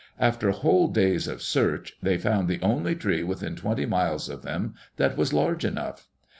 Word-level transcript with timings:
After 0.17 0.49
whole 0.49 0.87
days 0.87 1.27
of 1.27 1.43
search, 1.43 1.93
they 2.01 2.17
found 2.17 2.47
the 2.47 2.59
only 2.63 2.95
tree 2.95 3.21
within 3.21 3.55
twenty 3.55 3.85
miles 3.85 4.29
of 4.29 4.41
them 4.41 4.73
that 4.97 5.15
was 5.15 5.31
large 5.31 5.63
enough. 5.63 6.07